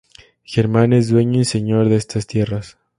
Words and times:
Germán 0.45 0.93
es 0.93 1.09
dueño 1.09 1.41
y 1.41 1.45
señor 1.45 1.87
de 1.87 1.97
estas 1.97 2.25
tierras. 2.25 2.75